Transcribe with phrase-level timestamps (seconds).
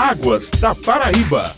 [0.00, 1.54] Águas da Paraíba.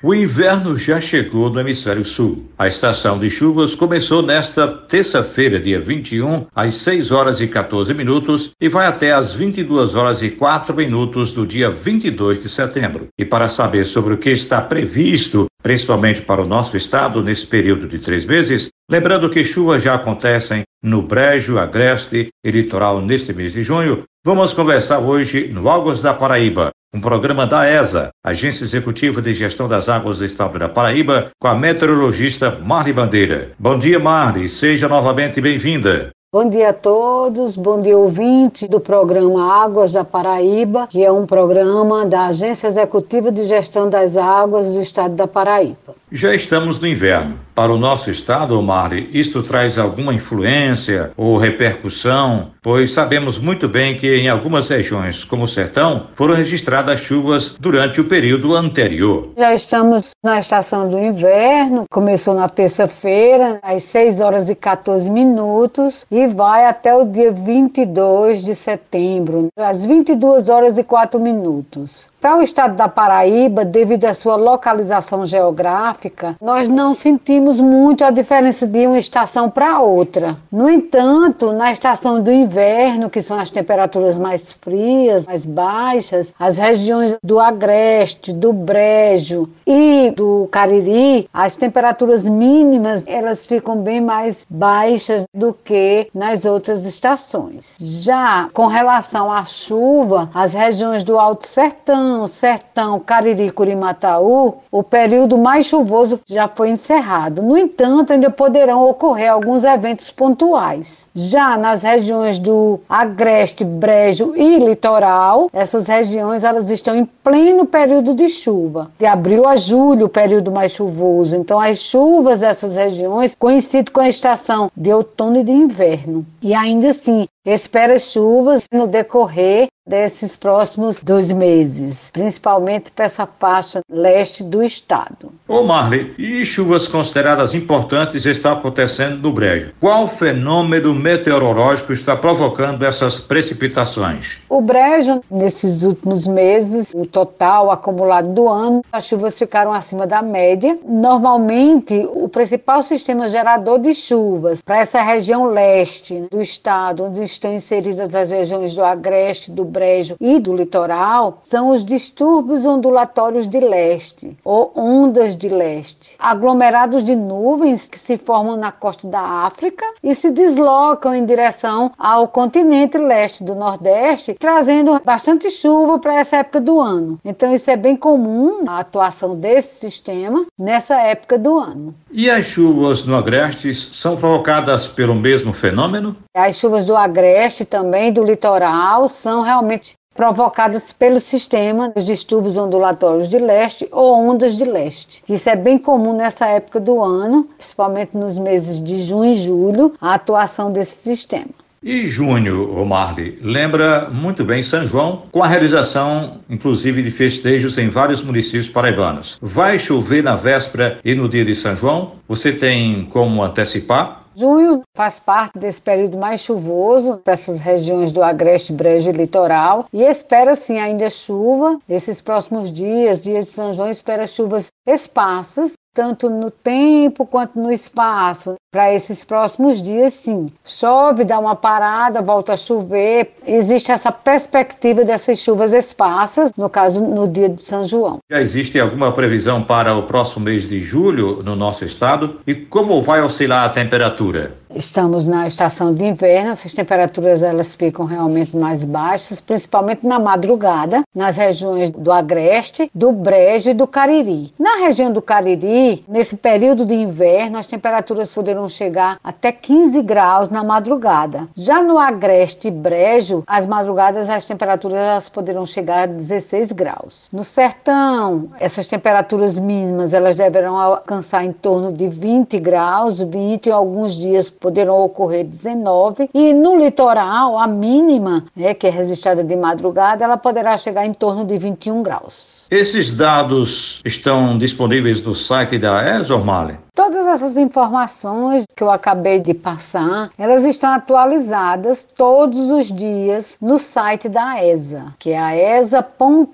[0.00, 2.48] O inverno já chegou no hemisfério sul.
[2.56, 8.52] A estação de chuvas começou nesta terça-feira, dia 21, às 6 horas e 14 minutos
[8.60, 13.08] e vai até às 22 horas e 4 minutos do dia 22 de setembro.
[13.18, 17.88] E para saber sobre o que está previsto, principalmente para o nosso estado nesse período
[17.88, 23.52] de três meses, lembrando que chuvas já acontecem no Brejo, Agreste e Litoral neste mês
[23.52, 29.20] de junho, vamos conversar hoje no Águas da Paraíba um programa da ESA, Agência Executiva
[29.20, 33.50] de Gestão das Águas do Estado da Paraíba, com a meteorologista Marli Bandeira.
[33.58, 36.08] Bom dia, Marli, seja novamente bem-vinda.
[36.32, 41.26] Bom dia a todos, bom dia ouvinte do programa Águas da Paraíba, que é um
[41.26, 45.94] programa da Agência Executiva de Gestão das Águas do Estado da Paraíba.
[46.10, 47.36] Já estamos no inverno.
[47.52, 52.52] Para o nosso estado, Omar, isto traz alguma influência ou repercussão?
[52.62, 58.00] Pois sabemos muito bem que em algumas regiões, como o sertão, foram registradas chuvas durante
[58.00, 59.30] o período anterior.
[59.36, 66.06] Já estamos na estação do inverno, começou na terça-feira, às 6 horas e 14 minutos,
[66.08, 72.10] e vai até o dia 22 de setembro, às 22 horas e 4 minutos.
[72.18, 78.10] Para o estado da Paraíba, devido à sua localização geográfica, nós não sentimos muito a
[78.10, 80.34] diferença de uma estação para outra.
[80.50, 86.56] No entanto, na estação do inverno, que são as temperaturas mais frias, mais baixas, as
[86.56, 94.46] regiões do Agreste, do Brejo e do Cariri, as temperaturas mínimas elas ficam bem mais
[94.48, 97.76] baixas do que nas outras estações.
[97.78, 105.38] Já com relação à chuva, as regiões do Alto Sertão Sertão, Cariri, Curimataú, o período
[105.38, 107.42] mais chuvoso já foi encerrado.
[107.42, 111.06] No entanto, ainda poderão ocorrer alguns eventos pontuais.
[111.14, 118.14] Já nas regiões do Agreste, Brejo e Litoral, essas regiões elas estão em pleno período
[118.14, 118.90] de chuva.
[118.98, 121.36] De abril a julho, o período mais chuvoso.
[121.36, 126.26] Então, as chuvas dessas regiões coincidem com a estação de outono e de inverno.
[126.42, 133.80] E ainda assim, espera chuvas no decorrer desses próximos dois meses, principalmente para essa faixa
[133.88, 135.32] leste do estado.
[135.48, 139.70] Ô Marley, e chuvas consideradas importantes estão acontecendo no Brejo.
[139.80, 144.38] Qual fenômeno meteorológico está provocando essas precipitações?
[144.48, 150.20] O Brejo, nesses últimos meses, o total acumulado do ano, as chuvas ficaram acima da
[150.20, 150.76] média.
[150.84, 157.54] Normalmente, o principal sistema gerador de chuvas para essa região leste do estado, onde estão
[157.54, 163.60] inseridas as regiões do Agreste, do Brejo e do litoral são os distúrbios ondulatórios de
[163.60, 169.84] leste ou ondas de leste, aglomerados de nuvens que se formam na costa da África
[170.02, 176.36] e se deslocam em direção ao continente leste do Nordeste, trazendo bastante chuva para essa
[176.36, 177.18] época do ano.
[177.24, 181.94] Então isso é bem comum a atuação desse sistema nessa época do ano.
[182.10, 186.16] E as chuvas no Agreste são provocadas pelo mesmo fenômeno?
[186.34, 193.28] As chuvas do Agreste também, do litoral, são realmente provocadas pelo sistema dos distúrbios ondulatórios
[193.28, 195.22] de leste ou ondas de leste.
[195.28, 199.92] Isso é bem comum nessa época do ano, principalmente nos meses de junho e julho,
[200.00, 201.50] a atuação desse sistema.
[201.82, 207.88] E junho, Marley, lembra muito bem São João, com a realização, inclusive, de festejos em
[207.88, 209.38] vários municípios paraibanos.
[209.40, 212.14] Vai chover na véspera e no dia de São João?
[212.26, 214.25] Você tem como antecipar?
[214.38, 219.86] Junho faz parte desse período mais chuvoso para essas regiões do Agreste, Brejo e Litoral
[219.90, 221.78] e espera sim ainda chuva.
[221.88, 227.72] Esses próximos dias, dias de São João, espera chuvas esparsas tanto no tempo quanto no
[227.72, 228.56] espaço.
[228.70, 230.52] Para esses próximos dias, sim.
[230.62, 233.32] Chove, dá uma parada, volta a chover.
[233.46, 238.18] Existe essa perspectiva dessas chuvas esparsas, no caso, no dia de São João.
[238.30, 242.38] Já existe alguma previsão para o próximo mês de julho no nosso estado?
[242.46, 244.52] E como vai oscilar a temperatura?
[244.76, 251.02] Estamos na estação de inverno, essas temperaturas elas ficam realmente mais baixas, principalmente na madrugada,
[251.14, 254.52] nas regiões do Agreste, do Brejo e do Cariri.
[254.58, 260.50] Na região do Cariri, nesse período de inverno, as temperaturas poderão chegar até 15 graus
[260.50, 261.48] na madrugada.
[261.54, 267.30] Já no Agreste e Brejo, as madrugadas as temperaturas elas poderão chegar a 16 graus.
[267.32, 273.72] No Sertão, essas temperaturas mínimas elas deverão alcançar em torno de 20 graus, 20 em
[273.72, 279.54] alguns dias poderão ocorrer 19, e no litoral, a mínima, né, que é registrada de
[279.54, 282.65] madrugada, ela poderá chegar em torno de 21 graus.
[282.68, 286.78] Esses dados estão disponíveis no site da ESORMALE?
[286.96, 293.78] Todas essas informações que eu acabei de passar, elas estão atualizadas todos os dias no
[293.78, 296.46] site da ESA, que é a esa.pb.gov.br.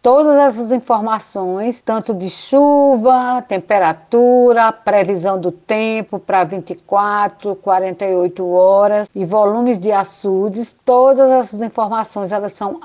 [0.00, 9.26] Todas essas informações, tanto de chuva, temperatura, previsão do tempo para 24, 48 horas e
[9.26, 12.80] volumes de açudes, todas essas informações elas são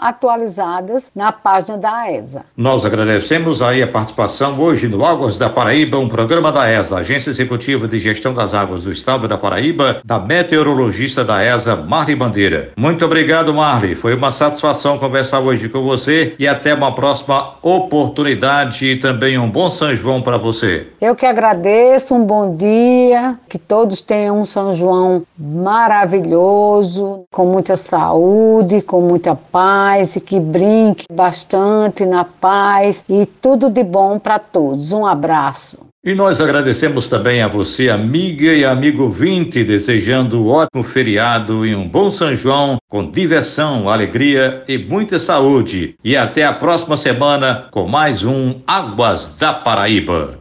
[0.59, 2.45] atualizadas na página da ESA.
[2.55, 7.29] Nós agradecemos aí a participação hoje no Águas da Paraíba, um programa da ESA, Agência
[7.29, 12.71] Executiva de Gestão das Águas do Estado da Paraíba, da meteorologista da ESA, Marli Bandeira.
[12.77, 13.95] Muito obrigado, Marli.
[13.95, 19.49] Foi uma satisfação conversar hoje com você e até uma próxima oportunidade e também um
[19.49, 20.87] bom São João para você.
[20.99, 27.77] Eu que agradeço, um bom dia, que todos tenham um São João maravilhoso, com muita
[27.77, 34.39] saúde, com muita paz e que brinque bastante na paz e tudo de bom para
[34.39, 34.91] todos.
[34.91, 35.77] Um abraço.
[36.03, 41.75] E nós agradecemos também a você, amiga e amigo vinte, desejando um ótimo feriado e
[41.75, 45.95] um bom São João, com diversão, alegria e muita saúde.
[46.03, 50.39] E até a próxima semana com mais um Águas da Paraíba.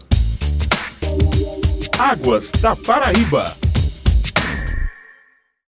[1.99, 3.68] Águas da Paraíba.